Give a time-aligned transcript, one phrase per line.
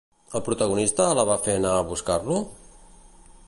[0.37, 2.39] El protagonista la va fer anar a buscar-lo?